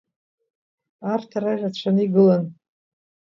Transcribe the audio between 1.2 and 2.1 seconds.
ара ирацәаны